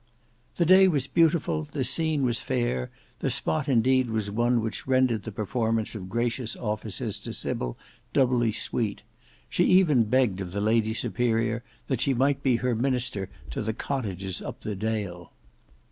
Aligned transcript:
The 0.55 0.65
day 0.65 0.87
was 0.87 1.05
beautiful, 1.05 1.61
the 1.63 1.83
scene 1.83 2.23
was 2.23 2.41
fair, 2.41 2.89
the 3.19 3.29
spot 3.29 3.69
indeed 3.69 4.09
was 4.09 4.31
one 4.31 4.59
which 4.59 4.87
rendered 4.87 5.21
the 5.21 5.31
performance 5.31 5.93
of 5.93 6.09
gracious 6.09 6.55
offices 6.55 7.19
to 7.19 7.33
Sybil 7.33 7.77
doubly 8.11 8.51
sweet. 8.51 9.03
She 9.47 9.79
ever 9.79 9.93
begged 9.93 10.41
of 10.41 10.53
the 10.53 10.59
Lady 10.59 10.95
Superior 10.95 11.63
that 11.85 12.01
she 12.01 12.15
might 12.15 12.41
be 12.41 12.55
her 12.55 12.73
minister 12.73 13.29
to 13.51 13.61
the 13.61 13.73
cottages 13.73 14.41
up 14.41 14.61
Dale. 14.61 15.33